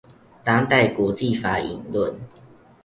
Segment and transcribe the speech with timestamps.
[0.43, 2.15] 當代國際法引論